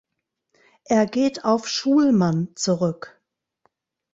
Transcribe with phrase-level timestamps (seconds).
[0.85, 3.21] Er geht auf Schulman zurück.